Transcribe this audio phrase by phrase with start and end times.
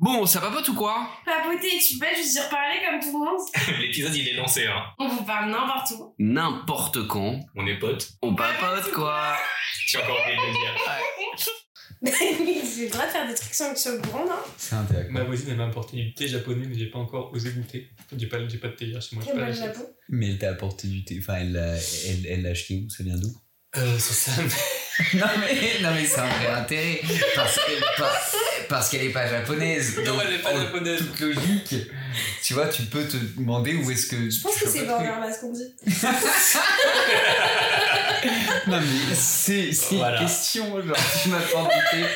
[0.00, 1.08] Bon, ça papote ou quoi?
[1.26, 3.40] Papoter, tu peux pas juste dire parler comme tout le monde
[3.80, 4.82] L'épisode il est lancé, hein.
[4.98, 6.14] On vous parle n'importe où.
[6.18, 7.38] N'importe quand.
[7.54, 8.08] On est potes.
[8.22, 9.36] On papote quoi
[9.86, 10.70] J'ai encore oublié de le dire.
[12.76, 14.38] J'ai le droit de faire des trucs sans que tu sois au courant, non?
[14.56, 15.10] C'est intéressant.
[15.12, 17.90] Ma voisine elle m'a apporté du thé japonais mais j'ai pas encore osé goûter.
[18.16, 19.24] J'ai pas, j'ai pas de thé hier chez moi.
[19.26, 19.52] j'ai pas.
[19.52, 19.86] Japon.
[20.08, 21.18] Mais elle t'a apporté du thé.
[21.20, 22.88] Enfin, elle l'a elle, elle l'a acheté où?
[22.88, 23.28] Ça vient d'où?
[23.76, 24.42] Euh, c'est ça.
[25.14, 27.00] Non, mais, non, mais c'est un vrai intérêt.
[27.36, 28.36] Parce, que- parce,
[28.70, 29.98] parce qu'elle est pas japonaise.
[29.98, 31.00] Non, Donc, elle est pas en japonaise.
[31.00, 31.74] toute logique,
[32.42, 34.30] tu vois, tu peux te demander où est-ce que.
[34.30, 35.74] Je pense que c'est ce qu'on dit.
[38.66, 40.20] Non, mais c'est Voilà.
[40.20, 40.64] une question.
[40.86, 42.06] Genre, tu m'as pas invité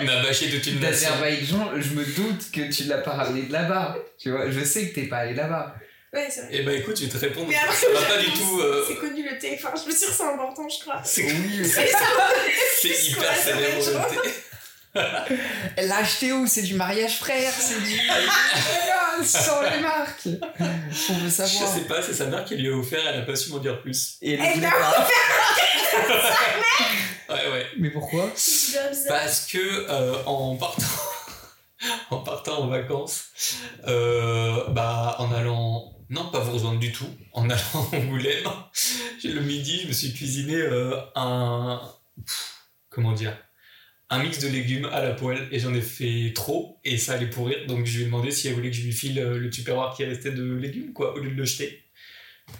[0.00, 1.08] On a bâché toute une nation.
[1.10, 1.70] d'Azerbaïdjan.
[1.78, 3.96] Je me doute que tu l'as pas ramené de là-bas.
[4.18, 5.74] Tu vois, je sais que t'es pas allé là-bas.
[6.12, 6.50] Ouais, c'est vrai.
[6.52, 7.48] Eh ben écoute, je vais te répondre.
[7.48, 8.60] Mais après, Ça va pas du tout.
[8.60, 9.30] euh, C'est connu le.
[9.54, 11.00] Enfin, je me suis dit que c'est important, je crois.
[11.04, 11.98] C'est Oui, C'est ça.
[12.80, 13.82] c'est C'est hyper célèbre
[16.32, 18.00] où C'est du mariage frère, c'est du.
[19.18, 21.72] Ah, Sans les marques On veut Je savoir.
[21.74, 23.80] sais pas, c'est sa mère qui lui a offert, elle a pas su m'en dire
[23.80, 24.16] plus.
[24.20, 25.08] Et elle Elle voulait l'a pas.
[27.28, 27.66] Ouais, ouais.
[27.78, 28.30] Mais pourquoi?
[29.08, 29.58] Parce que
[29.90, 30.82] euh, en partant.
[32.10, 33.24] en partant en vacances,
[33.88, 35.92] euh, bah en allant.
[36.08, 37.08] Non, pas vous rejoindre du tout.
[37.32, 38.48] En allant à Angoulême,
[39.20, 41.80] j'ai- le midi, je me suis cuisiné euh, un.
[42.24, 42.52] pff,
[42.90, 43.36] Comment dire?
[44.08, 47.28] Un mix de légumes à la poêle et j'en ai fait trop et ça allait
[47.28, 47.66] pourrir.
[47.66, 49.94] Donc je lui ai demandé si elle voulait que je lui file euh, le tupperware
[49.96, 51.82] qui restait de légumes quoi au lieu de le jeter.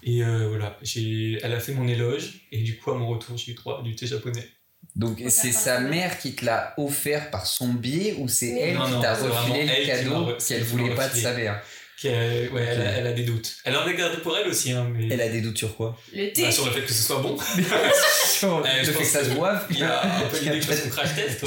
[0.02, 0.76] Et euh, voilà.
[0.82, 3.80] J'ai elle a fait mon éloge et du coup à mon retour j'ai eu droit
[3.80, 4.48] à du thé japonais.
[4.94, 8.86] Donc c'est sa mère qui te l'a offert par son biais ou c'est elle Non,
[8.86, 11.62] qui t'a refilé le cadeau qu'elle voulait pas de sa mère?
[11.98, 13.56] Qui a- ouais, elle, a, elle a des doutes.
[13.64, 15.98] Elle en a gardé pour elle aussi, hein, mais Elle a des doutes sur quoi?
[16.14, 16.42] Le thé.
[16.42, 17.38] Bah, sur le fait que ce soit bon.
[18.26, 20.88] Sur Eh, le fait que ça se boive Il y a un peu l'idée que
[20.90, 21.42] crash test,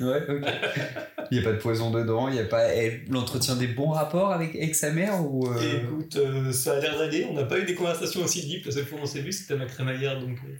[0.00, 0.06] ouais.
[0.06, 0.44] Ouais, ok.
[1.30, 2.62] Il n'y a pas de poison dedans, il y a pas.
[2.64, 5.46] Elle l'entretient des bons rapports avec, avec sa mère ou.
[5.48, 7.24] euh, Et écoute, euh, ça a l'air d'aller.
[7.30, 8.66] On n'a pas eu des conversations aussi deep.
[8.66, 10.18] La seule fois où on s'est vu, c'était à ma crémaillère.
[10.20, 10.52] Donc, euh,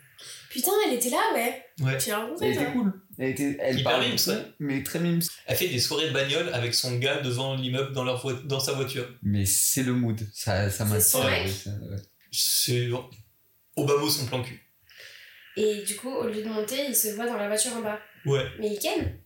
[0.56, 1.62] Putain, elle était là, ouais.
[1.82, 1.98] ouais.
[1.98, 2.92] Tu l'as Elle était toi cool.
[3.18, 4.44] Elle, était, elle Hyper parle mimes, beaucoup, ouais.
[4.58, 5.20] mais très mimes.
[5.46, 8.60] Elle fait des soirées de bagnole avec son gars devant l'immeuble dans, leur voi- dans
[8.60, 9.06] sa voiture.
[9.22, 11.96] Mais c'est le mood, ça, ça m'a son inspiré, mec ça, ouais.
[12.30, 12.88] C'est
[13.76, 14.60] Obama son plan cul.
[15.58, 17.98] Et du coup, au lieu de monter, il se voit dans la voiture en bas.
[18.26, 18.44] Ouais.
[18.58, 19.18] Mais il ken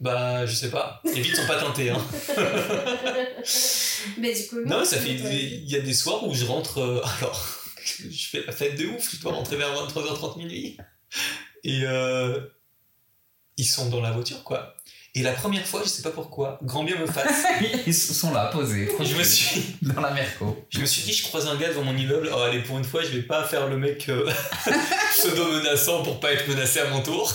[0.00, 1.00] Bah, je sais pas.
[1.04, 2.00] Les vides sont pas teintées, hein.
[4.18, 5.14] Mais du coup, Non, ça fait.
[5.14, 6.78] Il y a des soirs où je rentre.
[6.78, 7.57] euh, alors,
[8.10, 9.14] je fais la fête de ouf.
[9.14, 10.76] Je dois rentrer vers 23h30 minuit.
[11.64, 12.40] Et euh,
[13.56, 14.74] ils sont dans la voiture, quoi.
[15.14, 17.44] Et la première fois, je sais pas pourquoi, grand bien me fasse.
[17.86, 18.88] Ils sont là, posés.
[19.00, 20.64] je me suis, Dans la Merco.
[20.68, 22.30] je me suis dit, je croise un gars devant mon immeuble.
[22.32, 24.30] Oh, allez, pour une fois, je vais pas faire le mec euh,
[25.18, 27.32] pseudo-menaçant pour pas être menacé à mon tour.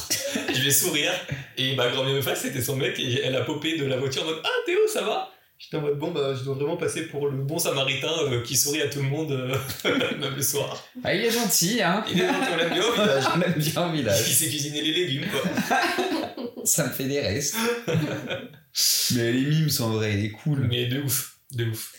[0.53, 1.11] Je vais sourire.
[1.57, 2.97] Et bah, grand bien me fasse, c'était son mec.
[2.99, 5.29] Et elle a popé de la voiture en mode Ah, Théo, ça va?
[5.63, 8.57] J'étais en mode Bon, bah, je dois vraiment passer pour le bon samaritain euh, qui
[8.57, 9.55] sourit à tout le monde, euh,
[10.19, 10.83] même le soir.
[11.03, 13.23] Ah, il est gentil, hein Il est gentil, on l'aime bien au village.
[13.35, 14.21] On aime bien au Il village.
[14.33, 15.79] s'est cuisiné les légumes, quoi.
[16.65, 17.55] Ça me fait des restes.
[19.15, 20.67] Mais les mimes sont vrais, il est cool.
[20.69, 21.93] Mais de ouf, de ouf.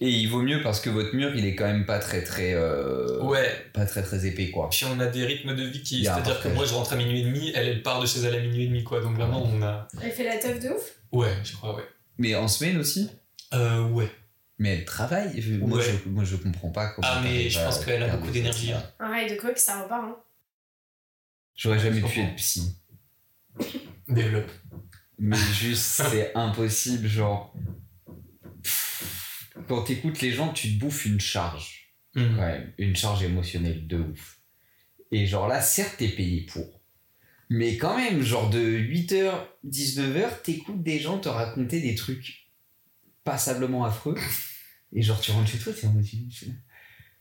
[0.00, 2.52] Et il vaut mieux parce que votre mur, il est quand même pas très très.
[2.54, 4.68] euh, Ouais, Pas très très épais, quoi.
[4.70, 6.00] puis on a des rythmes de vie qui.
[6.00, 8.20] Il C'est-à-dire que moi, je rentre à minuit et demi, elle, elle part de chez
[8.20, 9.00] elle à minuit et demi, quoi.
[9.00, 9.88] Donc vraiment, on a.
[10.02, 10.82] Elle fait la teuf de ouf?
[11.12, 11.84] Ouais, je crois, ouais.
[12.18, 13.10] Mais en semaine aussi
[13.54, 14.10] Euh, ouais.
[14.58, 15.84] Mais elle travaille je- moi, Ouais.
[16.04, 17.06] je, moi, je comprends pas comment.
[17.10, 18.82] Ah, mais je pense qu'elle a beaucoup d'énergie, hein.
[18.98, 20.04] Un rail de coke, ça repart.
[20.04, 20.16] Hein.
[21.54, 22.76] J'aurais jamais pu être psy.
[24.08, 24.50] Développe.
[25.18, 27.54] Mais juste, c'est impossible, genre.
[29.68, 31.94] Quand t'écoutes les gens, tu te bouffes une charge.
[32.14, 32.38] Mhm.
[32.38, 34.38] Ouais, une charge émotionnelle de ouf.
[35.12, 36.75] Et genre là, certes, t'es payé pour.
[37.48, 39.32] Mais quand même, genre de 8h,
[39.64, 42.48] 19h, t'écoutes des gens te raconter des trucs
[43.24, 44.16] passablement affreux.
[44.92, 46.04] Et genre, tu rentres chez toi, t'es en mode.
[46.04, 46.46] Je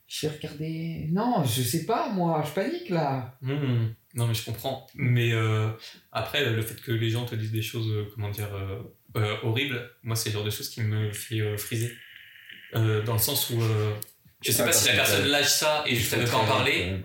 [0.07, 1.07] je vais regarder.
[1.11, 3.37] Non, je sais pas, moi, je panique là.
[3.41, 3.95] Mhm.
[4.15, 4.87] Non, mais je comprends.
[4.95, 5.69] Mais euh,
[6.11, 8.81] après, le fait que les gens te disent des choses, euh, comment dire, euh,
[9.17, 11.91] euh, horribles, moi, c'est le genre de choses qui me fait euh, friser.
[12.75, 13.61] Euh, dans le sens où.
[13.61, 13.93] euh,
[14.41, 16.45] je sais Ah, pas si la personne lâche ça et juste elle veut pas en
[16.45, 17.01] parler.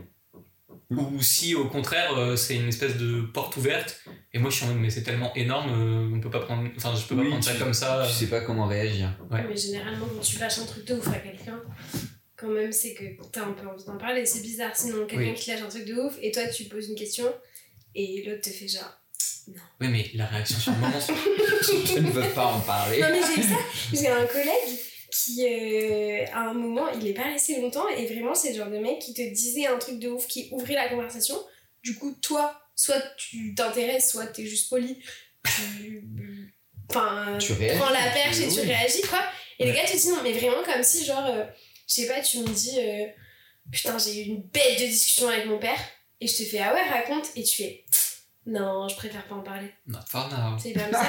[0.91, 4.01] Ou si au contraire euh, c'est une espèce de porte ouverte
[4.33, 6.69] et moi je suis en mode mais c'est tellement énorme euh, on peut pas prendre
[6.77, 9.09] enfin je peux pas Oui, prendre ça comme ça Tu sais pas comment réagir.
[9.31, 9.45] Ouais.
[9.49, 11.61] Mais généralement, quand tu lâches un truc de ouf à quelqu'un,
[12.37, 14.25] quand même, c'est que t'as un peu envie d'en parler.
[14.27, 14.75] C'est bizarre.
[14.75, 15.35] Sinon, quelqu'un Oui.
[15.35, 17.27] qui lâche un truc de ouf et toi, tu poses une question
[17.95, 18.97] et l'autre te fait genre.
[19.81, 21.13] oui mais la réaction sur le moment c'est-
[21.95, 23.01] Je ne veux pas en parler.
[23.01, 23.57] Non, mais j'ai ça.
[23.93, 24.79] J'ai un collègue
[25.11, 28.71] qui, euh, à un moment, il est pas resté longtemps et vraiment, c'est le genre
[28.71, 31.37] de mec qui te disait un truc de ouf qui ouvrait la conversation.
[31.83, 34.99] Du coup, toi, soit tu t'intéresses, soit t'es juste poli.
[35.45, 36.05] Tu
[36.89, 39.23] enfin, Tu réagis, prends la tu- perche et tu réagis, quoi.
[39.59, 39.71] Et Ouais.
[39.71, 41.45] le gars te dit non, mais vraiment comme si, genre, euh,
[41.89, 43.07] je sais pas, tu me dis, euh,
[43.71, 45.79] putain, j'ai eu une bête de discussion avec mon père.
[46.21, 47.31] Et je te fais, ah ouais, raconte.
[47.37, 47.85] Et tu fais,
[48.51, 49.69] non, je préfère pas en parler.
[49.87, 50.59] Not for now.
[50.59, 51.07] C'est comme ça.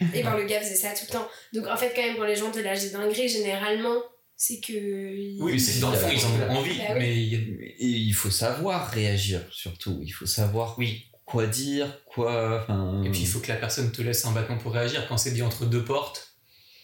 [0.14, 1.26] et ben le gars faisait ça tout le temps.
[1.52, 3.96] Donc en fait, quand même, quand les gens te lâchent des dingueries, généralement,
[4.36, 4.72] c'est que.
[4.72, 6.98] ils- Oui, c'est dans le fond, ils en ont envie, Bah oui.
[6.98, 9.98] mais il Et faut savoir réagir, surtout.
[10.02, 11.06] Il faut savoir Oui.
[11.24, 12.64] quoi dire, quoi.
[13.04, 15.06] Et puis il faut que la personne te laisse un battement pour réagir.
[15.08, 16.36] Quand c'est dit entre deux portes,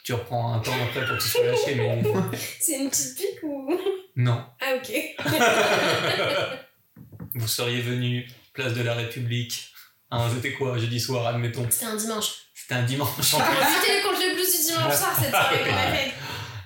[0.05, 2.03] tu reprends un temps après pour que tu sois lâché, mais
[2.61, 3.71] C'est une petite pique ou?
[4.17, 4.43] non.
[4.61, 4.93] Ah ok.
[7.35, 9.69] Vous seriez venu, place de la République.
[10.11, 11.67] Hein, c'était quoi, jeudi soir, admettons.
[11.71, 12.27] C'était un dimanche.
[12.55, 13.57] C'était un dimanche en On plus.
[13.57, 16.13] lutter contre le blues du dimanche soir cette soirée qu'on a faite.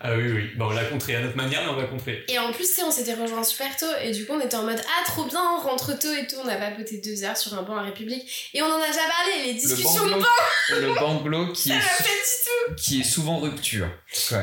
[0.06, 0.50] Ah oui, oui.
[0.56, 2.24] Bon, on l'a contré à notre manière, mais on l'a contré.
[2.28, 4.56] Et en plus, tu sais, on s'était rejoints super tôt et du coup, on était
[4.56, 6.36] en mode Ah, trop bien, on rentre tôt et tout.
[6.44, 9.00] On a papoté deux heures sur un banc à République et on en a déjà
[9.00, 10.26] parlé, les le discussions de banc,
[10.70, 12.74] le banglo qui, ça est, m'a sou- fait du tout.
[12.76, 13.88] qui est souvent rupture.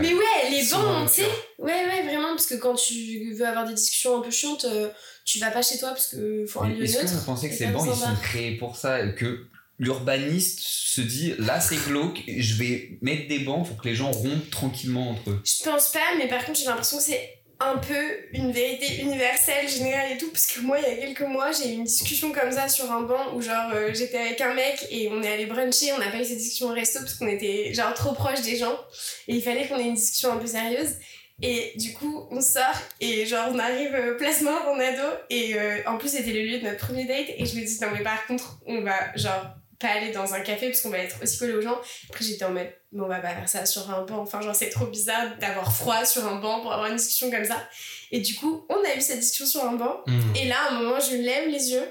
[0.01, 1.29] Mais ouais, les Souvent bancs, tu sais,
[1.59, 4.89] ouais, ouais, vraiment, parce que quand tu veux avoir des discussions un peu chiantes, euh,
[5.25, 7.55] tu vas pas chez toi parce que faut un lieu Est-ce que vous pensez que
[7.55, 9.47] ces bancs ils sont créés pour ça que
[9.79, 14.11] l'urbaniste se dit là c'est glauque, je vais mettre des bancs pour que les gens
[14.11, 15.41] rompent tranquillement entre eux.
[15.43, 19.69] Je pense pas, mais par contre, j'ai l'impression que c'est un peu une vérité universelle,
[19.69, 22.31] générale et tout, parce que moi, il y a quelques mois, j'ai eu une discussion
[22.31, 25.31] comme ça sur un banc où, genre, euh, j'étais avec un mec et on est
[25.31, 28.13] allé bruncher, on n'a pas eu cette discussion au resto parce qu'on était, genre, trop
[28.13, 28.79] proche des gens
[29.27, 30.95] et il fallait qu'on ait une discussion un peu sérieuse.
[31.41, 35.59] Et du coup, on sort et genre, on arrive euh, place mort en ado et
[35.59, 37.87] euh, en plus, c'était le lieu de notre premier date et je me dis, non,
[37.91, 41.17] mais par contre, on va, genre, pas aller dans un café parce qu'on va être
[41.21, 41.79] aussi collé aux gens.
[42.09, 44.19] Après, j'étais en mode, mais on va pas faire ça sur un banc.
[44.19, 47.45] Enfin, genre, c'est trop bizarre d'avoir froid sur un banc pour avoir une discussion comme
[47.45, 47.67] ça.
[48.11, 50.01] Et du coup, on a eu cette discussion sur un banc.
[50.05, 50.35] Hmm.
[50.35, 51.87] Et là, à un moment, je lève les yeux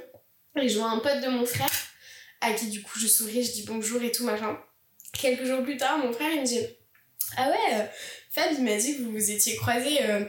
[0.60, 1.68] et je vois un pote de mon frère
[2.40, 4.56] à qui, du coup, je souris, je dis bonjour et tout, machin.
[5.12, 6.60] Quelques jours plus tard, mon frère, il me dit
[7.36, 7.86] Ah ouais, euh,
[8.30, 9.98] Fab, il m'a dit que vous vous étiez croisés.
[10.02, 10.24] euh,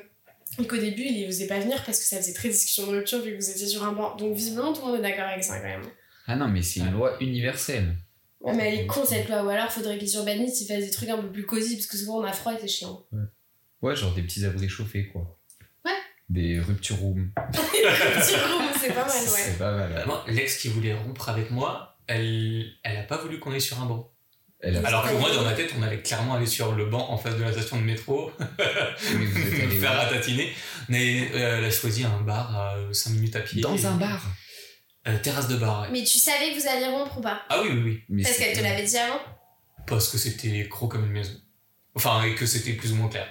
[0.59, 3.21] et qu'au début, il osait pas venir parce que ça faisait très discussion de rupture
[3.21, 4.15] vu que vous étiez sur un banc.
[4.17, 5.83] Donc, visiblement, tout le monde est d'accord avec ça quand même.
[6.27, 7.95] Ah non mais c'est une loi universelle.
[8.41, 10.83] Ouais, mais elle est con cette loi, ou alors faudrait que les urbanistes ils fassent
[10.85, 13.05] des trucs un peu plus cosy parce que souvent on a froid et c'est chiant.
[13.81, 15.39] Ouais genre des petits abris chauffés quoi.
[15.85, 15.91] Ouais.
[16.29, 17.31] Des rupture rooms.
[17.51, 19.27] Petit room, c'est pas mal, ouais.
[19.27, 20.03] C'est pas mal.
[20.07, 23.81] Bah, l'ex qui voulait rompre avec moi, elle, elle a pas voulu qu'on aille sur
[23.81, 24.10] un banc.
[24.63, 27.09] Elle a- Alors que moi, dans ma tête, on allait clairement aller sur le banc
[27.09, 28.31] en face de la station de métro,
[28.99, 30.51] vous faire ratatiner.
[30.89, 33.61] Mais euh, elle a choisi un bar à 5 minutes à pied.
[33.61, 34.21] dans un bar.
[35.07, 35.87] Euh, terrasse de bar, ouais.
[35.91, 37.41] Mais tu savais que vous alliez rompre ou pas?
[37.49, 38.03] Ah oui, oui, oui.
[38.09, 39.19] Mais Parce qu'elle te l'avait dit avant?
[39.87, 41.33] Parce que c'était gros comme une maison.
[41.95, 43.27] Enfin, et que c'était plus ou moins clair.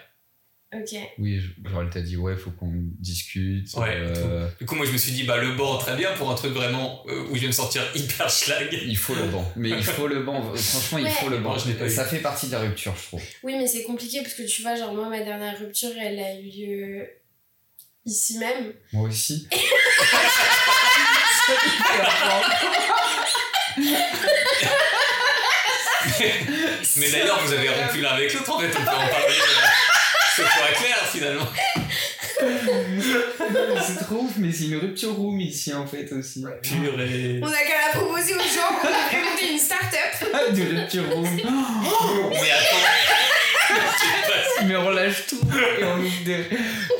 [0.73, 0.97] Ok.
[1.19, 2.71] Oui, genre elle t'a dit ouais faut qu'on
[3.01, 3.75] discute.
[3.75, 6.31] Ouais, euh, Du coup, moi, je me suis dit, bah, le banc, très bien pour
[6.31, 8.69] un truc vraiment euh, où je viens de sortir hyper schlag.
[8.73, 9.51] il faut le banc.
[9.57, 10.41] Mais il faut le banc.
[10.55, 11.11] Franchement il Ouais.
[11.11, 11.57] faut le banc.
[11.57, 11.91] Eu.
[11.91, 13.23] Ça fait partie de la rupture je trouve.
[13.43, 16.35] Oui, mais c'est compliqué parce que tu vois, genre moi, ma dernière rupture, elle a
[16.39, 17.09] eu lieu
[18.07, 18.73] ici même.
[18.93, 19.49] Moi aussi.
[26.97, 29.35] Mais d'ailleurs, vous avez rompu l'un avec l'autre, en fait, on peut en parler.
[30.41, 31.47] Ce point clair, finalement.
[33.87, 36.45] c'est trop ouf, mais c'est une rupture room ici en fait aussi.
[36.63, 37.41] Purée.
[37.43, 40.29] On a qu'à la proposer aux gens, on a monter une start-up.
[40.55, 41.29] de rupture room.
[41.35, 42.87] Mais attends.
[44.67, 45.41] Mais on lâche tout
[45.81, 46.45] et on ouvre des...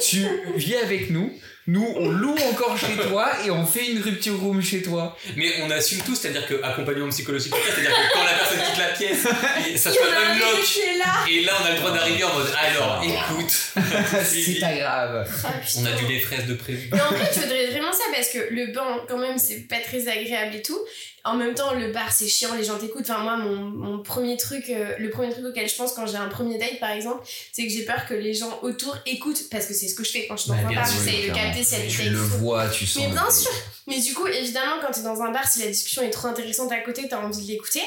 [0.01, 1.33] Tu vis avec nous,
[1.71, 5.17] nous on loue encore chez toi et on fait une rupture room chez toi.
[5.37, 8.89] Mais on assume tout, c'est-à-dire que accompagnement psychologique, c'est-à-dire que quand la personne quitte la
[8.89, 9.27] pièce,
[9.73, 11.29] et ça se fait un lock.
[11.31, 13.51] Et là, on a le droit d'arriver en mode alors, écoute,
[14.25, 15.29] c'est pas grave.
[15.45, 15.49] Ah,
[15.79, 16.89] on a du lait fraise de prévu.
[16.93, 19.79] Mais en fait, il faudrait vraiment ça parce que le banc, quand même, c'est pas
[19.79, 20.79] très agréable et tout.
[21.23, 23.03] En même temps, le bar, c'est chiant, les gens t'écoutent.
[23.11, 26.17] Enfin, moi, mon, mon premier truc, euh, le premier truc auquel je pense quand j'ai
[26.17, 27.23] un premier date, par exemple,
[27.53, 30.13] c'est que j'ai peur que les gens autour écoutent parce que c'est ce que je
[30.13, 30.89] fais quand je suis dans Bah, un bien bar.
[30.89, 31.43] sûr, J'essaye de clairement.
[31.51, 33.03] capter Tu le vois, tu sens.
[33.03, 33.51] Mais bien sûr.
[33.87, 36.71] Mais du coup, évidemment, quand t'es dans un bar, si la discussion est trop intéressante
[36.73, 37.83] à côté, t'as envie de l'écouter.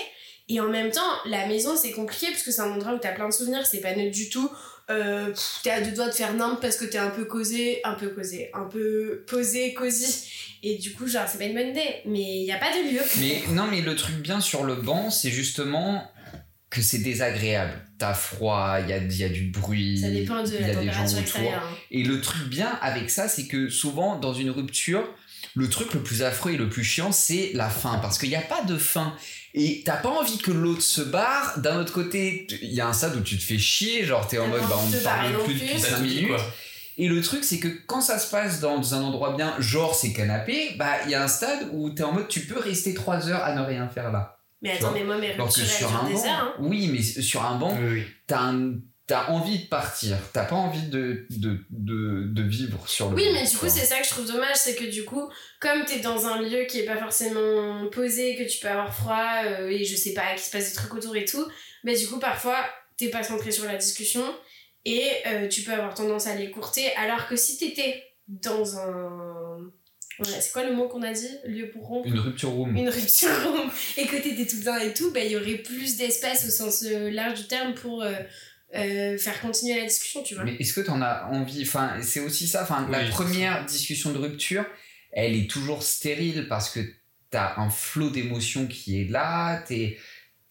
[0.49, 3.13] Et en même temps, la maison, c'est compliqué parce que c'est un endroit où t'as
[3.13, 4.51] plein de souvenirs, c'est pas neutre du tout.
[4.89, 7.93] Euh, t'es à deux doigts de faire nimp parce que t'es un peu causé, un
[7.93, 10.27] peu causé, un peu posé, cosy.
[10.61, 12.01] Et du coup, genre, c'est pas une bonne idée.
[12.05, 13.01] Mais il y a pas de lieu.
[13.19, 16.11] Mais non, mais le truc bien sur le banc, c'est justement
[16.73, 17.73] que c'est désagréable.
[17.99, 20.59] T'as froid, il y a, il y a du bruit, Ça dépend de il y
[20.59, 21.19] la a des gens température autour.
[21.21, 21.63] extérieure.
[21.63, 21.75] hein.
[21.91, 25.03] Et le truc bien avec ça, c'est que souvent, dans une rupture,
[25.55, 27.99] le truc le plus affreux et le plus chiant, c'est la fin.
[27.99, 29.15] Parce qu'il n'y a pas de fin.
[29.53, 31.59] Et t'as pas envie que l'autre se barre.
[31.59, 34.03] D'un autre côté, il y a un stade où tu te fais chier.
[34.03, 36.27] Genre, t'es en mode, bah, on ne parle plus depuis T'as 5 tout dit, minutes.
[36.29, 36.43] quoi.
[36.97, 40.11] Et le truc, c'est que quand ça se passe dans un endroit bien, genre c'est
[40.13, 43.29] canapé, bah il y a un stade où t'es en mode tu peux rester 3
[43.29, 44.37] heures à ne rien faire là.
[44.63, 46.31] Mais attends, mais moi, mes ruptures, elles sur durent un des banc, heures.
[46.43, 46.55] Hein.
[46.59, 48.03] oui, mais sur un banc, Oui, oui.
[48.27, 53.09] t'as un- t'as envie de partir, t'as pas envie de, de, de, de vivre sur
[53.09, 55.29] le Oui, mais du coup, c'est ça que je trouve dommage, c'est que du coup,
[55.59, 59.43] comme t'es dans un lieu qui est pas forcément posé, que tu peux avoir froid,
[59.45, 61.45] euh, et je sais pas, qu'il se passe des trucs autour et tout,
[61.83, 62.55] mais du coup, parfois,
[62.97, 64.23] t'es pas centré sur la discussion,
[64.85, 69.42] et euh, tu peux avoir tendance à l'écourter, alors que si t'étais dans un...
[70.23, 71.29] C'est quoi le mot qu'on a dit?
[71.45, 72.07] Lieu pour rompre?
[72.07, 72.75] Une rupture room.
[72.75, 73.29] une rupture
[73.97, 76.49] et que t'étais tout le temps et tout, bah, il y aurait plus d'espace au
[76.49, 78.13] sens euh, large du terme pour euh,
[78.75, 80.43] euh, faire continuer la discussion, tu vois.
[80.43, 81.63] Mais est-ce que t'en as envie?
[81.63, 82.63] Enfin, c'est aussi ça.
[82.63, 84.65] Enfin, la Oui, première discussion de rupture,
[85.11, 86.79] elle est toujours stérile parce que
[87.29, 89.61] t'as un flot d'émotions qui est là.
[89.67, 89.97] T'es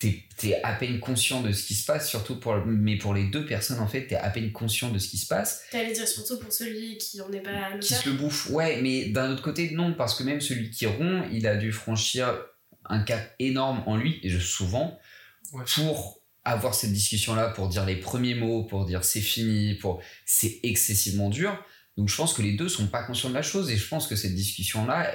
[0.02, 3.24] t'es t'es à peine conscient de ce qui se passe, surtout pour mais pour les
[3.24, 5.62] deux personnes en fait, t'es à peine conscient de ce qui se passe.
[5.70, 8.80] T'allais dire surtout pour celui qui en est pas à Qui se le bouffe Ouais,
[8.82, 12.34] mais d'un autre côté, non, parce que même celui qui rompt, il a dû franchir
[12.86, 14.98] un cap énorme en lui, et je, souvent,
[15.52, 15.64] Ouais.
[15.76, 20.58] pour avoir cette discussion-là, pour dire les premiers mots, pour dire c'est fini, pour c'est
[20.64, 21.56] excessivement dur.
[21.96, 24.06] Donc je pense que les deux sont pas conscients de la chose, et je pense
[24.08, 25.14] que cette discussion-là,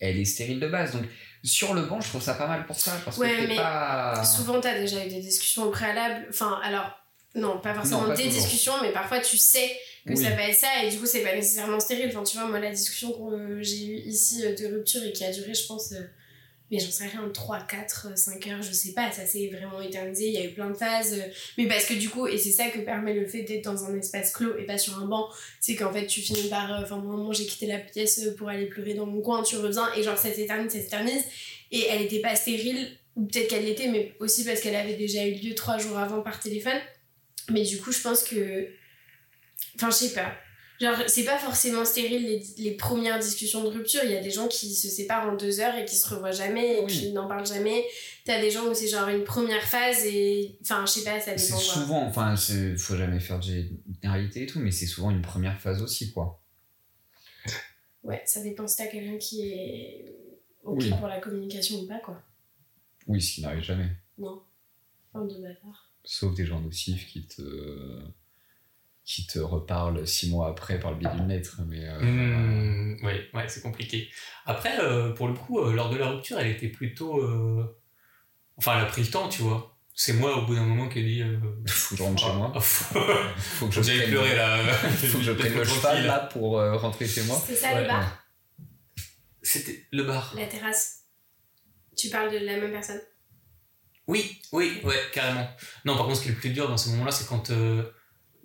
[0.00, 0.92] elle est stérile de base.
[0.92, 1.04] Donc
[1.46, 3.56] sur le banc, je trouve ça pas mal pour ça, parce Ouais, que t'es mais
[3.56, 4.22] pas...
[4.24, 6.26] Souvent, t'as déjà eu des discussions au préalable.
[6.28, 6.90] Enfin, alors,
[7.34, 8.40] non, pas forcément Non, pas des toujours.
[8.42, 10.22] discussions, mais parfois tu sais que Oui.
[10.24, 12.08] ça va être ça, et du coup, c'est pas nécessairement stérile.
[12.10, 15.24] Enfin, tu vois, moi, la discussion que j'ai eue ici euh, de rupture et qui
[15.24, 16.00] a duré, je pense, euh,
[16.70, 20.26] mais j'en sais rien, 3, 4, 5 heures, je sais pas, ça s'est vraiment éternisé,
[20.26, 21.12] il y a eu plein de phases.
[21.14, 21.22] euh,
[21.58, 23.96] mais parce que du coup, et c'est ça que permet le fait d'être dans un
[23.96, 25.28] espace clos et pas sur un banc,
[25.60, 26.72] c'est qu'en fait, tu finis par.
[26.72, 29.42] euh, Enfin, moi, moment, j'ai quitté la pièce euh, pour aller pleurer dans mon coin,
[29.42, 31.24] tu reviens, et genre, ça s'éternise, ça s'éternise.
[31.70, 35.24] Et elle était pas stérile, ou peut-être qu'elle l'était, mais aussi parce qu'elle avait déjà
[35.26, 36.78] eu lieu trois jours avant par téléphone.
[37.50, 38.68] Mais du coup, je pense que.
[39.76, 40.32] Enfin, je sais pas.
[40.80, 44.00] Genre, c'est pas forcément stérile les, les premières discussions de rupture.
[44.04, 46.32] Il y a des gens qui se séparent en deux heures et qui se revoient
[46.32, 46.86] jamais et Oui.
[46.92, 47.84] qui n'en parlent jamais.
[48.26, 50.58] T'as des gens où c'est genre une première phase et.
[50.62, 51.56] Enfin, je sais pas, ça C'est dépend.
[51.64, 51.74] quoi.
[51.74, 55.58] souvent, enfin, c'est- faut jamais faire de généralité et tout, mais c'est souvent une première
[55.60, 56.42] phase aussi, quoi.
[58.02, 60.14] Ouais, ça dépend si t'as quelqu'un qui est
[60.62, 60.90] ok Oui.
[60.90, 62.22] pour la communication ou pas, quoi.
[63.06, 63.88] Oui, ce qui n'arrive jamais.
[64.18, 64.42] Non.
[65.12, 65.90] Fin de bâtard.
[66.04, 67.42] Sauf des gens nocifs qui te
[69.06, 71.60] qui te reparlent six mois après par le biais d'une lettre.
[71.68, 74.10] Mais euh, Mmh, ouais, ouais, c'est compliqué.
[74.44, 77.20] Après, euh, pour le coup, euh, lors de la rupture, elle était plutôt.
[77.22, 77.64] euh,
[78.58, 79.76] Enfin, elle a pris le temps, tu vois.
[79.94, 81.22] C'est moi, au bout d'un moment, qui ai dit.
[81.22, 82.52] euh, faut que je rentre chez moi.
[82.54, 82.94] Ah, faut-
[83.68, 84.58] que je prenne- pleuré là.
[84.88, 87.40] Faut que je prenne le cheval là pour euh, rentrer chez moi.
[87.46, 87.82] C'est ça Ouais.
[87.82, 88.24] le bar
[89.42, 90.34] C'était le bar.
[90.36, 91.04] La terrasse
[91.96, 93.00] Tu parles de la même personne?
[94.08, 95.48] Oui, oui, ouais, carrément.
[95.84, 97.82] Non, par contre, ce qui est le plus dur dans ce moment-là, c'est quand euh,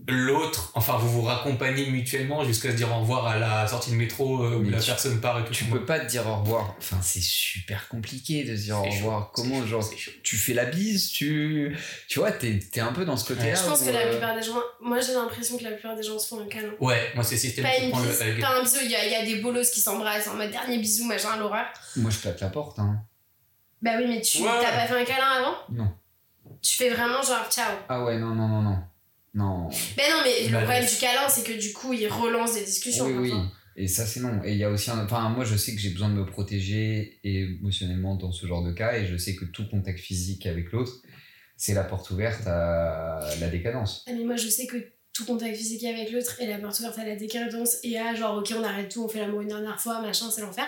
[0.07, 3.95] l'autre, enfin, vous vous raccompagnez mutuellement jusqu'à se dire au revoir à la sortie de
[3.95, 5.53] métro euh, où Mais la tu- personne part et tout.
[5.53, 6.75] Tu peux pas te dire au revoir.
[6.79, 9.31] Enfin, c'est super compliqué de se dire au chaud, revoir.
[9.33, 10.11] Comment, genre, chaud.
[10.23, 11.77] tu fais la bise, tu.
[12.07, 13.55] Tu vois, t'es es un peu dans ce côté-là.
[13.55, 14.59] Je pense où, que la euh, plupart des gens.
[14.81, 16.71] Moi j'ai l'impression que la plupart des gens se font un câlin.
[16.79, 18.11] Ouais, moi, c'est Pas systématiquement une le.
[18.11, 20.27] bise, avec- pas un bisou, il y a, il y a des bolos qui s'embrassent
[20.27, 21.65] en mode dernier bisou, machin, l'horreur.
[21.97, 22.79] Moi, je claque la porte.
[22.79, 22.97] Hein.
[23.81, 24.49] Bah oui, mais tu Ouais.
[24.61, 25.55] t'as pas fait un câlin avant?
[25.71, 25.91] Non.
[26.61, 27.71] Tu fais vraiment genre ciao.
[27.89, 28.77] Ah ouais, non, non, non, non.
[29.33, 29.69] Non.
[29.97, 32.63] Mais non, mais le Bah, problème du câlin, c'est que du coup, il relance des
[32.65, 33.05] discussions.
[33.05, 33.33] Oui, oui.
[33.77, 34.43] Et ça, c'est non.
[34.43, 35.03] Et il y a aussi un.
[35.05, 38.71] Enfin, moi, je sais que j'ai besoin de me protéger émotionnellement dans ce genre de
[38.71, 38.97] cas.
[38.97, 41.01] Et je sais que tout contact physique avec l'autre,
[41.55, 44.03] c'est la porte ouverte à la décadence.
[44.07, 44.77] Ah, mais moi, je sais que
[45.13, 48.37] tout contact physique avec l'autre est la porte ouverte à la décadence et à genre,
[48.37, 50.65] ok, on arrête tout, on fait l'amour une dernière fois, machin, c'est l'enfer.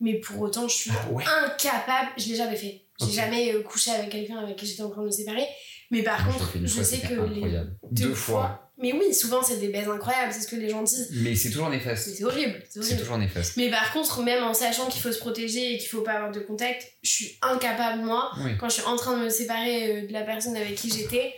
[0.00, 1.24] Mais pour autant, je suis Ah ouais.
[1.44, 2.82] incapable, je l'ai jamais fait.
[3.00, 3.12] J'ai Ok.
[3.12, 5.46] jamais euh, couché avec quelqu'un avec qui j'étais en train de me séparer.
[5.92, 7.76] Mais par je contre, je fois, sais que les incroyable.
[7.92, 8.40] deux, Deux fois.
[8.42, 8.72] fois.
[8.78, 11.10] Mais oui, souvent c'est des baises incroyables, c'est ce que les gens disent.
[11.12, 12.16] Mais c'est toujours Mais néfaste.
[12.16, 13.56] c'est horrible, c'est toujours néfaste.
[13.56, 16.32] Mais par contre, même en sachant qu'il faut se protéger et qu'il faut pas avoir
[16.32, 18.56] de contact, je suis incapable, moi, Oui.
[18.58, 21.34] quand je suis en train de me séparer euh, de la personne avec qui j'étais,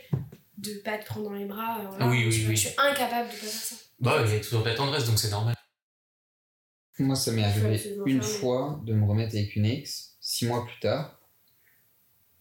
[0.57, 1.81] de pas te prendre dans les bras.
[1.81, 2.05] euh, voilà.
[2.07, 2.57] Ah oui, oui, je, suis- oui.
[2.57, 3.75] je suis incapable de pas faire ça.
[4.01, 5.55] Bah, il y a toujours de la tendresse, donc c'est normal.
[7.01, 10.79] Moi, ça m'est arrivé une fois de me remettre avec une ex, six mois plus
[10.81, 11.19] tard.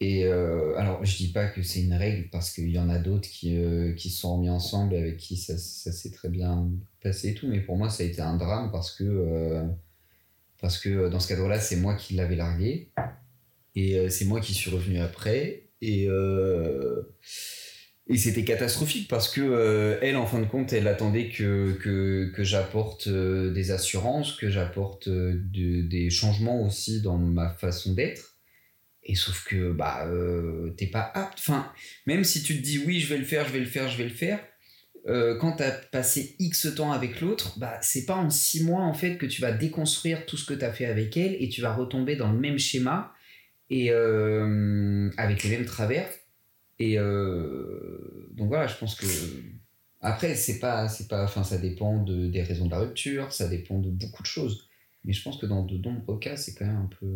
[0.03, 2.99] Et euh, alors, je dis pas que c'est une règle parce qu'il y en a
[2.99, 6.69] d'autres qui, euh, qui se sont remis ensemble avec qui ça, ça s'est très bien
[7.01, 7.47] passé et tout.
[7.47, 9.63] Mais pour moi, ça a été un drame parce que, euh,
[10.61, 12.91] parce que dans ce cadre-là, c'est moi qui l'avais largué.
[13.75, 15.69] Et c'est moi qui suis revenu après.
[15.81, 16.07] Et,
[18.07, 22.43] et c'était catastrophique parce que elle, en fin de compte, elle attendait que, que, que
[22.43, 28.32] j'apporte des assurances, que j'apporte de- des changements aussi dans ma façon d'être.
[29.05, 31.39] Et sauf que bah euh, t'es pas apte.
[31.39, 31.71] Enfin,
[32.05, 33.97] même si tu te dis oui, je vais le faire, je vais le faire, je
[33.97, 34.39] vais le faire.
[35.07, 38.93] euh, quand t'as passé X temps avec l'autre, bah c'est pas en six mois en
[38.93, 41.73] fait que tu vas déconstruire tout ce que t'as fait avec elle et tu vas
[41.73, 43.13] retomber dans le même schéma
[43.69, 46.09] et euh, avec les mêmes travers.
[46.79, 49.05] Et euh, donc voilà, je pense que
[50.01, 53.47] après c'est pas c'est pas enfin ça dépend de, des raisons de la rupture, ça
[53.47, 54.69] dépend de beaucoup de choses.
[55.05, 57.07] Mais je pense que dans de nombreux cas, c'est quand même un peu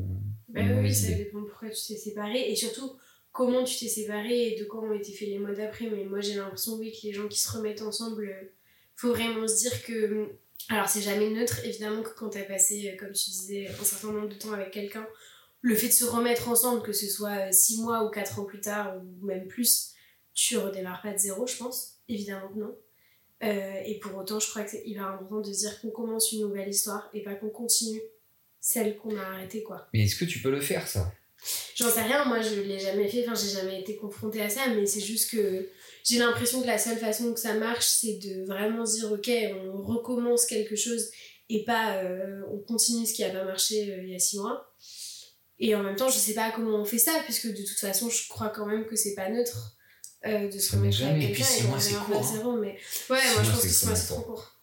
[0.50, 1.24] Bah une oui, ça idée.
[1.26, 2.92] dépend pourquoi tu t'es séparé et surtout
[3.32, 5.90] comment tu t'es séparé et de quoi ont été faits les mois d'après.
[5.90, 8.48] Mais moi j'ai l'impression, oui, que les gens qui se remettent ensemble, euh,
[8.96, 10.30] faut vraiment se dire que.
[10.70, 14.12] Alors c'est jamais neutre, évidemment, que quand t'as passé, euh, comme tu disais, un certain
[14.12, 15.08] nombre de temps avec quelqu'un,
[15.62, 18.60] le fait de se remettre ensemble, que ce soit 6 mois ou 4 ans plus
[18.60, 19.94] tard ou même plus,
[20.34, 22.00] tu redémarres pas de zéro, je pense.
[22.10, 22.76] Évidemment que non.
[23.44, 26.32] Euh, et pour autant, je crois que c'est hyper important de se dire qu'on commence
[26.32, 28.02] une nouvelle histoire et pas qu'on continue
[28.60, 29.88] celle qu'on a arrêtée, quoi.
[29.94, 31.12] Mais est-ce que tu peux le faire ça?
[31.76, 34.68] J'en sais rien, moi je l'ai jamais fait, enfin j'ai jamais été confrontée à ça,
[34.70, 35.70] mais c'est juste que
[36.04, 39.30] j'ai l'impression que la seule façon que ça marche, c'est de vraiment se dire ok,
[39.64, 41.12] on recommence quelque chose
[41.50, 44.40] et pas euh, on continue ce qui a pas marché euh, il y a six
[44.40, 44.74] mois.
[45.60, 48.10] Et en même temps, je sais pas comment on fait ça, puisque de toute façon,
[48.10, 49.77] je crois quand même que c'est pas neutre
[50.26, 51.12] euh, de se remettre jamais.
[51.12, 52.34] avec Et quelqu'un puis six de court, à hein.
[52.34, 54.54] zéro, mais ouais, Six moi je pense que six mois c'est trop court.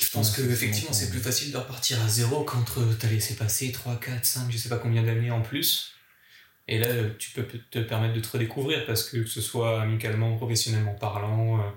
[0.00, 2.64] Je pense que effectivement c'est plus facile de repartir à zéro quand
[2.98, 5.94] t'as laissé passer 3, 4, 5, je sais pas combien d'années en plus.
[6.68, 6.86] Et là,
[7.18, 11.58] tu peux te permettre de te redécouvrir parce que que ce soit amicalement, professionnellement parlant,
[11.58, 11.70] euh,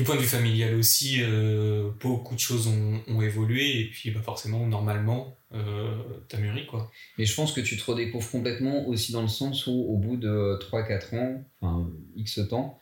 [0.00, 4.22] du point de vue familial aussi, euh, beaucoup de choses ont, évolué et puis bah,
[4.22, 5.94] forcément, normalement, euh,
[6.28, 6.90] t'as mûri quoi.
[7.18, 10.16] Mais je pense que tu te redécouvres complètement aussi dans le sens où, au bout
[10.16, 12.78] de 3-4 ans, enfin X temps,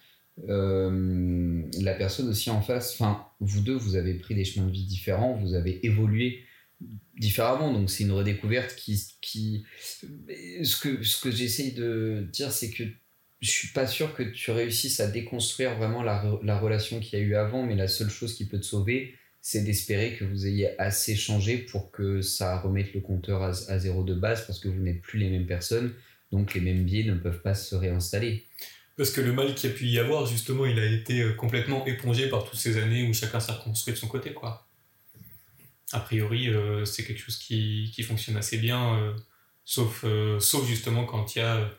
[0.49, 4.73] euh, la personne aussi en face, enfin, vous deux, vous avez pris des chemins de
[4.73, 6.45] vie différents, vous avez évolué
[7.17, 9.03] différemment, donc c'est une redécouverte qui.
[9.21, 9.65] qui
[10.01, 12.85] ce que, ce que j'essaye de dire, c'est que
[13.41, 17.23] je suis pas sûr que tu réussisses à déconstruire vraiment la, la relation qu'il y
[17.23, 20.47] a eu avant, mais la seule chose qui peut te sauver, c'est d'espérer que vous
[20.47, 24.59] ayez assez changé pour que ça remette le compteur à, à zéro de base, parce
[24.59, 25.95] que vous n'êtes plus les mêmes personnes,
[26.33, 28.45] donc les mêmes biais ne peuvent pas se réinstaller.
[28.97, 31.33] Parce que le mal qu'il y a pu y avoir, justement, il a été euh,
[31.33, 34.67] complètement épongé par toutes ces années où chacun s'est reconstruit de son côté, quoi.
[35.93, 39.15] A priori, euh, c'est quelque chose qui, qui fonctionne assez bien, euh,
[39.65, 40.05] sauf,
[40.41, 41.71] sauf justement quand il y a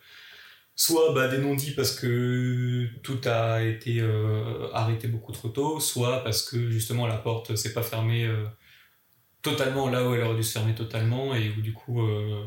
[0.79, 6.23] soit bah, des non-dits parce que tout a été euh, arrêté beaucoup trop tôt, soit
[6.23, 8.45] parce que justement la porte s'est pas fermée euh,
[9.41, 12.45] totalement là où elle aurait dû se fermer totalement et où du coup euh,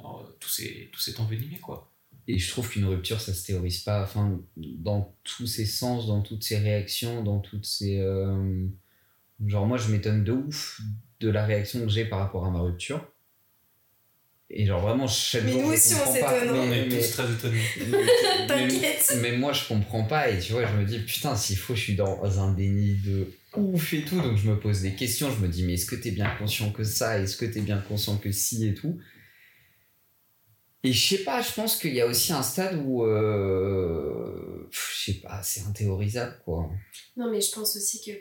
[0.00, 1.92] alors, tout s'est envenimé, quoi.
[2.28, 6.22] Et je trouve qu'une rupture, ça se théorise pas, enfin, dans tous ses sens, dans
[6.22, 8.00] toutes ses réactions, dans toutes ses.
[8.00, 8.66] euh,
[9.46, 10.80] Genre, moi, je m'étonne de ouf
[11.20, 13.06] de la réaction que j'ai par rapport à ma rupture.
[14.48, 16.40] Et genre, vraiment, chaque Mais nous je aussi, on comprends pas.
[16.40, 16.56] s'étonne.
[16.56, 17.62] On Mais- est mais- tous très étonnés.
[18.48, 19.18] T'inquiète.
[19.20, 20.30] Mais moi, je comprends pas.
[20.30, 23.32] Et tu vois, je me dis, putain, s'il faut, je suis dans un déni de
[23.56, 24.20] ouf et tout.
[24.20, 25.30] Donc, je me pose des questions.
[25.32, 27.18] Je me dis, mais est-ce que t'es bien conscient que ça?
[27.18, 29.00] Est-ce que t'es bien conscient que si et tout?
[30.84, 33.04] Et je sais pas, je pense qu'il y a aussi un stade où.
[33.04, 36.70] euh, Je sais pas, c'est inthéorisable, quoi.
[37.16, 38.12] Non, mais je pense aussi que,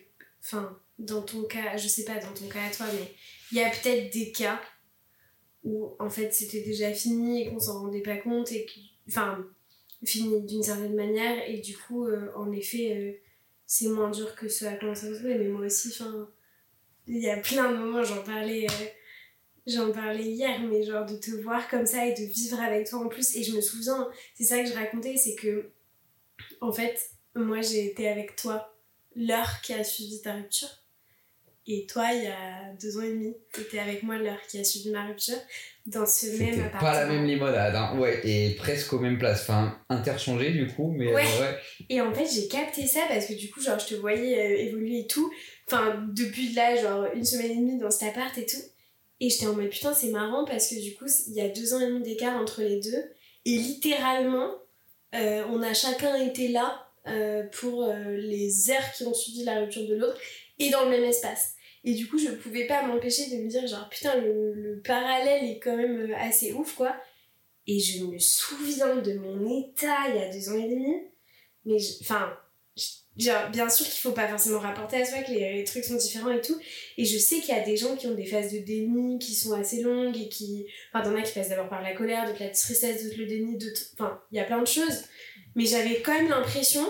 [0.43, 3.13] enfin, dans ton cas, je sais pas dans ton cas à toi, mais
[3.51, 4.59] il y a peut-être des cas
[5.65, 8.65] où en fait c'était déjà fini et qu'on s'en rendait pas compte et
[9.09, 9.45] enfin,
[10.05, 13.11] fini d'une certaine manière et du coup, euh, en effet, euh,
[13.65, 15.37] c'est moins dur que ce à quoi on s'attendait.
[15.37, 16.29] Mais moi aussi, enfin,
[17.07, 18.65] il y a plein de moments, j'en parlais.
[18.69, 18.85] euh,
[19.67, 22.99] J'en parlais hier, mais genre de te voir comme ça et de vivre avec toi
[22.99, 23.35] en plus.
[23.35, 25.71] Et je me souviens, c'est ça que je racontais, c'est que,
[26.61, 26.99] en fait,
[27.33, 28.77] moi j'ai été avec toi
[29.15, 30.69] l'heure qui a suivi ta rupture.
[31.67, 34.63] Et toi, il y a deux ans et demi, t'étais avec moi l'heure qui a
[34.63, 35.37] suivi ma rupture
[35.87, 36.79] dans ce même appartement.
[36.91, 37.97] pas la même limonade, hein.
[37.97, 39.41] Ouais, et presque aux mêmes places.
[39.41, 41.23] Enfin, interchangé du coup, mais Ouais.
[41.23, 41.57] euh, ouais.
[41.89, 44.59] Et en fait, j'ai capté ça parce que du coup, genre, je te voyais euh,
[44.67, 45.31] évoluer et tout.
[45.67, 48.61] Enfin, depuis là, genre, une semaine et demie dans cet appart et tout.
[49.19, 51.73] Et j'étais en mode putain, c'est marrant parce que du coup, il y a deux
[51.73, 53.03] ans et demi d'écart entre les deux.
[53.45, 54.51] Et littéralement,
[55.15, 56.81] euh, on a chacun été là
[57.51, 60.17] pour les heures qui ont suivi la rupture de l'autre
[60.57, 61.54] et dans le même espace.
[61.85, 65.45] Et du coup, je pouvais pas m'empêcher de me dire, genre, putain, le, le parallèle
[65.45, 66.95] est quand même euh, assez ouf, quoi.
[67.67, 70.93] Et je me souviens de mon état il y a deux ans et demi.
[71.65, 72.35] Mais, enfin,
[73.15, 76.31] bien sûr qu'il faut pas forcément rapporter à soi que les, les trucs sont différents
[76.31, 76.59] et tout.
[76.97, 79.33] Et je sais qu'il y a des gens qui ont des phases de déni qui
[79.33, 80.67] sont assez longues et qui.
[80.91, 83.57] Enfin, t'en as qui passent d'abord par la colère, d'autres la tristesse, d'autres le déni,
[83.57, 83.81] d'autres.
[83.93, 85.03] Enfin, il y a plein de choses.
[85.55, 86.85] Mais j'avais quand même l'impression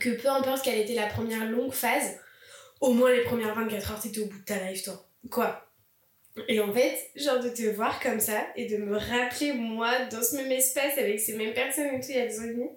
[0.00, 2.18] que peu importe quelle était la première longue phase,
[2.84, 5.08] au moins les premières 24 heures, t'étais au bout de ta life, toi.
[5.30, 5.66] Quoi?
[6.48, 10.22] Et en fait, genre de te voir comme ça et de me rappeler, moi, dans
[10.22, 12.68] ce même espace avec ces mêmes personnes et tout, il y a et demi,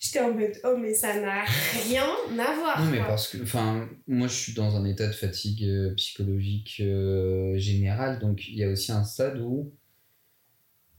[0.00, 1.44] j'étais en mode, oh, mais ça n'a
[1.88, 2.84] rien à voir.
[2.84, 3.06] Non, mais quoi.
[3.06, 8.18] parce que, enfin, moi je suis dans un état de fatigue euh, psychologique euh, général,
[8.18, 9.72] donc il y a aussi un stade où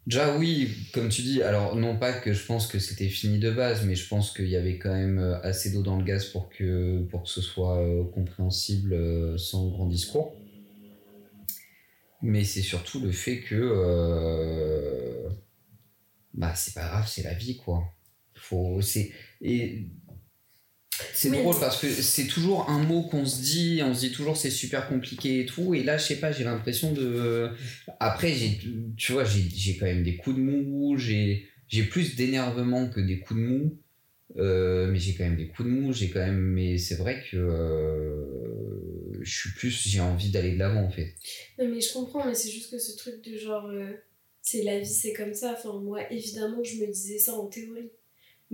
[0.07, 3.49] Déjà, oui, comme tu dis, alors non pas que je pense que c'était fini de
[3.49, 6.25] base, mais je pense qu'il y avait quand même euh, assez d'eau dans le gaz
[6.25, 10.35] pour que, pour que ce soit euh, compréhensible euh, sans grand discours.
[12.21, 15.27] Mais c'est surtout le fait que.
[16.33, 17.83] bah, c'est pas grave, c'est la vie, quoi.
[18.35, 18.79] Faut,
[19.41, 19.87] et
[21.15, 21.37] c'est Oui.
[21.37, 24.49] drôle parce que c'est toujours un mot qu'on se dit, on se dit toujours c'est
[24.49, 25.73] super compliqué et tout.
[25.73, 27.49] Et là, je sais pas, j'ai l'impression de.
[27.99, 28.59] Après, j'ai,
[28.97, 33.19] tu vois, j'ai, quand même des coups de mou, j'ai, j'ai plus d'énervement que des
[33.19, 33.77] coups de mou.
[34.37, 36.41] Euh, mais j'ai quand même des coups de mou, j'ai quand même.
[36.41, 39.87] Mais c'est vrai que euh, je suis plus.
[39.87, 41.13] J'ai envie d'aller de l'avant en fait.
[41.57, 43.91] Non, mais je comprends, mais c'est juste que ce truc de genre, euh,
[44.41, 45.55] c'est la vie, c'est comme ça.
[45.57, 47.89] Enfin, moi, évidemment, je me disais ça en théorie.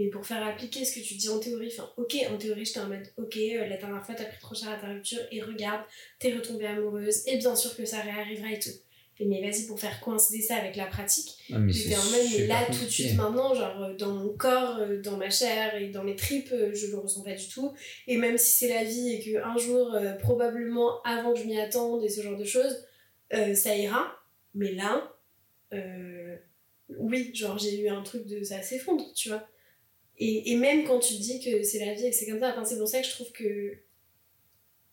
[0.02, 2.80] Mais pour faire appliquer ce que tu dis en théorie, enfin, ok, en théorie, j'étais
[2.80, 5.42] en mode, ok, euh, la dernière fois, t'as pris trop cher à ta rupture, et
[5.42, 5.82] regarde,
[6.18, 8.72] t'es retombée amoureuse, et bien sûr que ça réarrivera et tout.
[9.20, 12.48] Et mais vas-y, pour faire coïncider ça avec la pratique, Ah, j'étais en mode, mais
[12.48, 15.90] là, tout de suite, maintenant, genre, euh, dans mon corps, euh, dans ma chair et
[15.90, 17.72] dans mes tripes, je le ressens pas du tout.
[18.08, 21.60] Et même si c'est la vie et qu'un jour, euh, probablement avant que je m'y
[21.60, 22.88] attende et ce genre de choses,
[23.34, 24.16] euh, ça ira.
[24.56, 25.14] Mais là,
[26.98, 29.48] oui, genre j'ai eu un truc de ça s'effondre, tu vois.
[30.24, 32.40] Et, et même quand tu te dis que c'est la vie et que c'est comme
[32.40, 33.74] ça, enfin, c'est pour ça que je trouve que.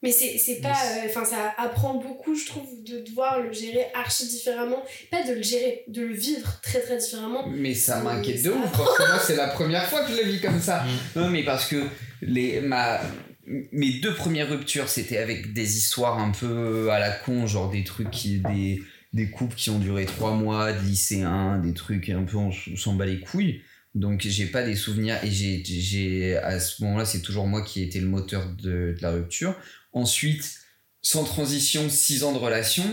[0.02, 0.70] Mais c'est c'est pas.
[0.70, 4.82] Euh, Enfin, ça apprend beaucoup, je trouve, de devoir le gérer archi différemment.
[5.10, 7.46] Pas de le gérer, de le vivre très très différemment.
[7.48, 10.16] Mais ça Mais m'inquiète de ouf parce que moi c'est la première fois que je
[10.16, 10.84] le vis comme ça.
[10.84, 11.20] Mm.
[11.20, 11.84] Non mais parce que
[12.22, 12.98] les ma
[13.46, 17.84] mes deux premières ruptures c'était avec des histoires un peu à la con genre des
[17.84, 18.80] trucs qui des
[19.12, 22.94] des couples qui ont duré trois mois, de lycéens, des trucs un peu on s'en
[22.94, 23.62] bat les couilles.
[23.98, 27.86] Donc j'ai pas des souvenirs et j'ai à ce moment-là c'est toujours moi qui ai
[27.86, 29.56] été le moteur de, la rupture.
[29.92, 30.60] Ensuite
[31.02, 32.84] sans transition six ans de relation.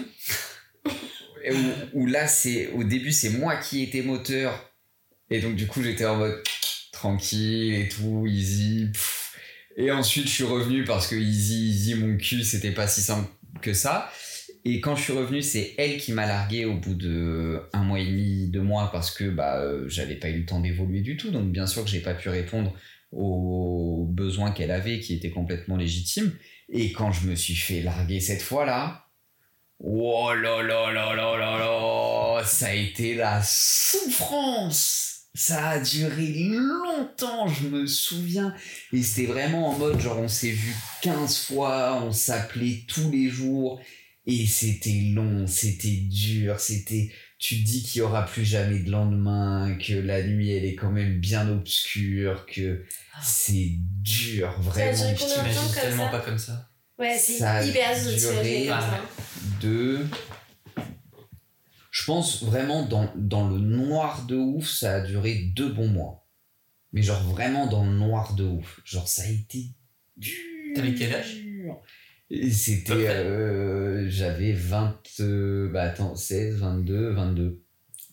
[1.93, 4.73] Où, là c'est au début c'est moi qui étais moteur.
[5.29, 6.41] Et donc du coup j'étais en mode
[6.91, 8.87] tranquille et tout easy
[9.77, 13.29] et ensuite je suis revenu parce que easy easy mon cul c'était pas si simple
[13.61, 14.09] que ça
[14.65, 17.99] et quand je suis revenu c'est elle qui m'a largué au bout de un mois
[17.99, 21.17] et demi deux mois parce que bah euh, j'avais pas eu le temps d'évoluer du
[21.17, 22.73] tout donc bien sûr que j'ai pas pu répondre
[23.11, 26.33] aux besoins qu'elle avait qui étaient complètement légitimes
[26.69, 29.05] et quand je me suis fait larguer cette fois là
[29.83, 35.25] Oh là là là là là là, ça a été la souffrance.
[35.33, 38.55] Ça a duré longtemps, je me souviens.
[38.93, 43.27] Et c'était vraiment en mode, genre, on s'est vu 15 fois, on s'appelait tous les
[43.27, 43.81] jours.
[44.27, 47.11] Et c'était long, c'était dur, c'était.
[47.37, 50.73] Tu te dis qu'il y aura plus jamais de lendemain, que la nuit elle est
[50.75, 52.83] quand même bien obscure, que
[53.21, 54.91] c'est dur, vraiment.
[54.91, 56.69] duré Je combien de temps t'imagine tellement ça pas comme ça.
[56.97, 59.03] Ouais, c'est Ça a hyper duré- ça.
[59.61, 60.05] de
[61.91, 66.27] je pense vraiment dans, dans le noir de ouf ça a duré deux bons mois
[66.93, 69.67] mais genre vraiment dans le noir de ouf genre ça a été
[70.17, 70.33] dur
[70.75, 71.37] T'avais quel âge?
[72.51, 77.61] C'était euh, j'avais 20 euh, bah attends 16 22 22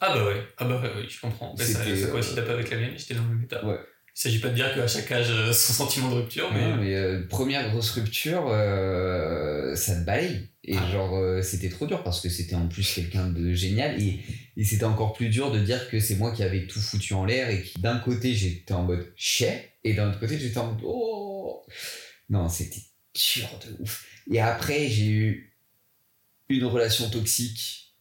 [0.00, 1.54] Ah bah ouais, ah bah ouais, ouais, je comprends.
[1.54, 3.64] Bah, ça, euh, coïncide peu avec la mienne, j'étais dans le même état.
[3.64, 3.78] Ouais.
[4.14, 6.66] Il s'agit pas de dire qu'à chaque âge, son sentiment de rupture, mais...
[6.66, 10.50] Ouais, mais euh, première grosse rupture, euh, ça te balaye.
[10.64, 10.90] Et Ah.
[10.92, 14.00] genre, euh, c'était trop dur parce que c'était en plus quelqu'un de génial.
[14.02, 14.20] Et,
[14.58, 17.24] et c'était encore plus dur de dire que c'est moi qui avais tout foutu en
[17.24, 20.72] l'air et qui d'un côté j'étais en mode chais et d'un autre côté j'étais en
[20.74, 21.64] mode oh.
[22.28, 22.82] Non, c'était
[23.14, 24.06] dur de ouf.
[24.30, 25.52] Et après, j'ai eu
[26.48, 27.94] une relation toxique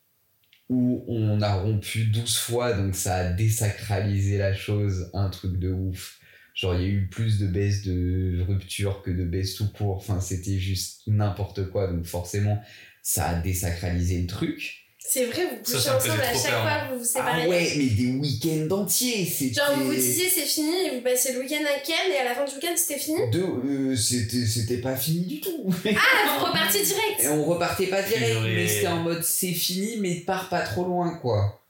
[0.69, 5.71] où on a rompu 12 fois, donc ça a désacralisé la chose, un truc de
[5.71, 6.19] ouf.
[6.54, 9.97] Genre, il y a eu plus de baisses de rupture que de baisses tout court.
[9.97, 11.91] Enfin, c'était juste n'importe quoi.
[11.91, 12.63] Donc, forcément,
[13.02, 14.81] ça a désacralisé le truc.
[15.04, 17.44] C'est vrai, vous couchez ensemble à chaque peur, fois que vous vous séparez.
[17.44, 19.26] Ah ouais, mais des week-ends entiers.
[19.26, 19.56] C'était...
[19.56, 22.24] Genre, vous vous disiez c'est fini et vous passiez le week-end à Ken et à
[22.24, 23.20] la fin du week-end c'était fini.
[23.32, 25.66] Deux, euh, c'était, c'était pas fini du tout.
[25.86, 28.56] Ah, vous repartiez Et direct on repartait pas direct, Purée.
[28.56, 31.62] mais c'était en mode c'est fini, mais pars pas trop loin, quoi.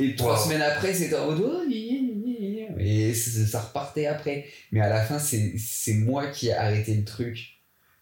[0.00, 1.64] Et trois semaines après, c'était en mode oh,
[2.78, 4.46] et ça, ça repartait après.
[4.72, 7.53] Mais à la fin, c'est, c'est moi qui ai arrêté le truc.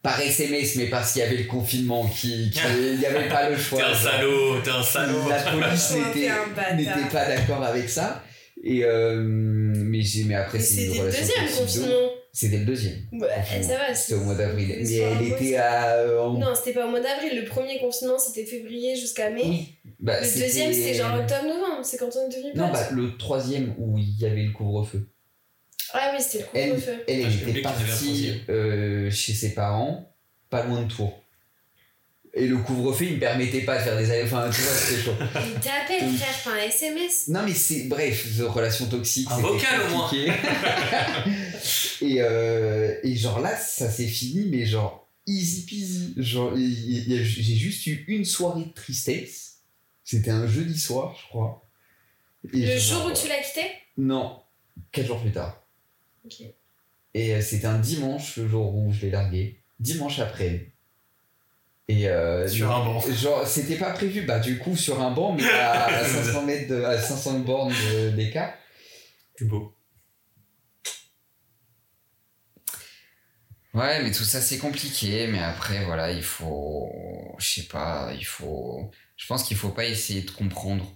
[0.03, 2.59] Par SMS, mais parce qu'il y avait le confinement, qui, qui-
[2.93, 3.79] il n'y avait pas le choix.
[3.79, 5.29] T'es un salaud, t'es un salaud.
[5.29, 6.15] La police Ouais,
[6.77, 8.23] n'était, pas d'accord avec ça.
[8.65, 12.11] Et euh, mais, j'ai, mais après, Mais c'est une c'était le relation deuxième confinement.
[12.35, 12.95] C'était le deuxième.
[13.13, 13.29] Ouais,
[13.63, 13.95] ça va.
[13.95, 14.69] C'était au mois d'avril.
[14.87, 15.95] c'est- Mais elle était à.
[15.97, 17.39] euh, en- Non, c'était pas au mois d'avril.
[17.41, 19.43] Le premier confinement c'était février jusqu'à mai.
[19.45, 19.69] Oui.
[20.01, 21.81] Bah, Le deuxième c'était genre octobre-novembre.
[21.85, 25.07] C'est quand on est devenu Non, bah, le troisième où il y avait le couvre-feu.
[25.95, 27.05] Ah oui, c'était le Elle, couvre-feu.
[27.09, 30.13] elle, elle Ah, était un partie euh, chez ses parents,
[30.51, 31.19] pas loin de Tours.
[32.35, 34.25] Et le couvre-feu, il me permettait pas de faire des allers.
[34.25, 35.13] Enfin, tu vois, c'était chaud.
[35.55, 37.29] Il t'appelle, frère, par SMS.
[37.29, 37.85] Non, mais c'est.
[37.89, 39.29] Bref, relation toxique.
[39.31, 40.11] Un c'était vocal, au moins.
[42.01, 46.15] et, euh, et genre là, ça s'est fini, mais genre easy peasy.
[46.17, 49.59] Genre, il- il y a- j'ai juste eu une soirée de tristesse.
[50.03, 51.63] C'était un jeudi soir, je crois.
[52.53, 53.67] Et Le genre- jour où tu l'as quitté?
[53.99, 54.41] Non,
[54.91, 55.62] quatre jours plus tard.
[57.15, 59.63] Et euh, c'était un dimanche, le jour où je l'ai largué.
[59.81, 60.73] Dimanche après.
[61.89, 63.01] Et euh, Sur un banc.
[63.13, 64.23] Genre, c'était pas prévu.
[64.23, 67.73] Bah, du coup, sur un banc, mais à, à 500 mètres, de- à 500 bornes
[67.73, 68.55] de- d'écart.
[69.37, 69.75] C'est beau.
[73.75, 75.27] Ouais, mais tout ça, c'est compliqué.
[75.29, 76.91] Mais après, voilà, il faut.
[77.39, 78.91] Je sais pas, il faut.
[79.17, 80.95] Je pense qu'il faut pas essayer de comprendre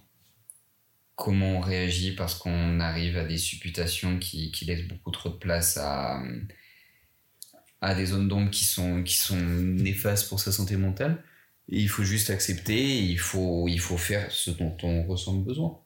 [1.17, 5.35] comment on réagit parce qu'on arrive à des supputations qui, qui laissent beaucoup trop de
[5.35, 6.21] place à,
[7.81, 11.23] à des zones d'ombre qui sont, qui sont néfastes pour sa santé mentale.
[11.69, 15.33] Et il faut juste accepter, et il faut, il faut faire ce dont on ressent
[15.33, 15.83] le besoin.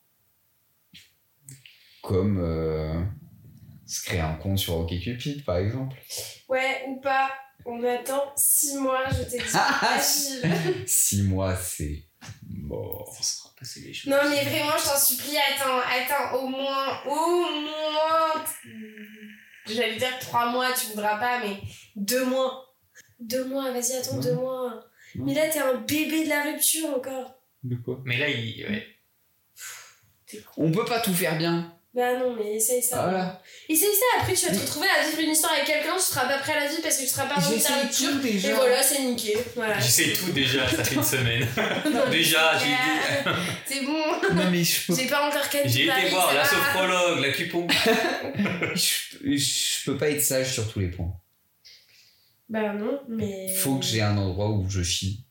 [2.04, 3.02] Comme euh,
[3.88, 5.98] se créer un compte sur OkCupid, par exemple.
[6.50, 7.32] Ouais, ou pas.
[7.66, 10.86] On attend 6 mois, je t'ai dit.
[10.86, 12.04] Six mois, c'est
[12.48, 13.51] mort.
[13.82, 14.12] Les choses.
[14.12, 18.44] Non mais vraiment, je t'en supplie, attends, attends, au moins, au moins,
[19.68, 21.58] j'allais dire trois mois, tu voudras pas, mais
[21.96, 22.76] deux mois.
[23.20, 24.24] Deux mois, vas-y, attends, Ouais.
[24.24, 24.86] deux mois.
[25.16, 27.36] Mais là, t'es un bébé de la rupture encore.
[27.64, 28.02] De quoi?
[28.06, 28.66] Mais là, il.
[28.66, 28.88] Ouais.
[30.58, 31.78] On peut pas tout faire bien.
[31.94, 33.02] Bah non, mais essaye ça.
[33.04, 33.42] Voilà.
[33.68, 36.26] Essaye ça, après tu vas te retrouver à vivre une histoire avec quelqu'un, tu seras
[36.26, 38.10] pas prêt à la vivre parce que tu seras pas dans ta J'essaie rupture.
[38.12, 38.50] tout déjà.
[38.50, 39.38] Et voilà, c'est niqué.
[39.58, 39.78] Voilà.
[39.78, 41.46] J'essaie tout déjà, ça fait une semaine.
[41.92, 42.72] Non, déjà, j'ai
[43.30, 43.34] euh,
[43.66, 44.06] C'est bon.
[44.34, 47.68] Non, mais je peux, J'ai pas encore qu'à J'ai été voir la sophrologue, la cupon.
[48.74, 51.12] je, je peux pas être sage sur tous les points.
[52.48, 53.54] Bah non, mais.
[53.56, 55.26] Faut que j'ai un endroit où je chie.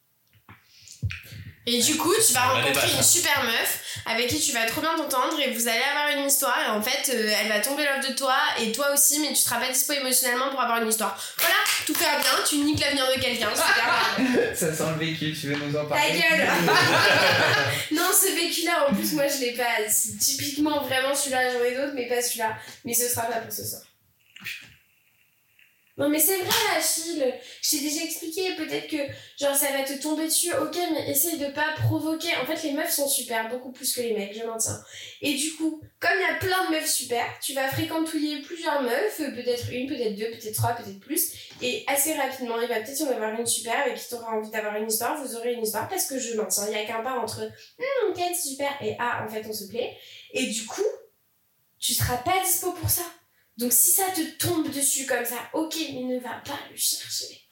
[1.66, 4.64] Et du coup, tu vas On va rencontrer une super meuf avec qui tu vas
[4.66, 7.60] trop bien t'entendre et vous allez avoir une histoire et en fait euh, elle va
[7.60, 10.80] tomber l'œuf de toi et toi aussi mais tu seras pas dispo émotionnellement pour avoir
[10.80, 11.18] une histoire.
[11.38, 11.54] Voilà,
[11.86, 14.54] tout va bien, tu niques l'avenir de quelqu'un, super.
[14.56, 16.48] Ça sent le vécu, tu veux nous en Ta gueule
[17.92, 19.82] Non, ce vécu-là, en plus, moi je l'ai pas.
[20.18, 22.56] Typiquement vraiment celui-là, j'en ai d'autres, mais pas celui-là.
[22.84, 23.82] Mais ce sera pas pour ce soir.
[26.00, 27.34] Non, mais c'est vrai, Achille.
[27.60, 28.96] Je t'ai déjà expliqué, peut-être que
[29.38, 32.34] genre ça va te tomber dessus, ok, mais essaye de pas provoquer.
[32.42, 34.82] En fait, les meufs sont super, beaucoup plus que les mecs, je maintiens.
[35.20, 38.80] Et du coup, comme il y a plein de meufs super, tu vas fréquentouiller plusieurs
[38.80, 41.34] meufs, euh, peut-être une, peut-être deux, peut-être trois, peut-être plus.
[41.60, 44.32] Et assez rapidement, il va peut-être y en avoir une super avec qui tu auras
[44.32, 46.86] envie d'avoir une histoire, vous aurez une histoire parce que je maintiens, il y a
[46.86, 49.94] qu'un pas entre Hum, c'est super et ah, en fait, on se plaît.
[50.32, 50.80] Et du coup,
[51.78, 53.02] tu seras pas dispo pour ça.
[53.60, 57.42] Donc si ça te tombe dessus comme ça, ok, mais ne va pas le chercher.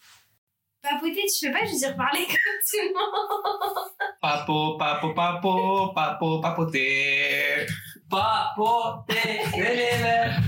[0.81, 3.91] Papoter, tu peux pas juste dire parler comme tout le monde.
[4.23, 7.67] Papo, papo, papo, papo, papoter.
[8.09, 10.41] Papoter, c'est les verts.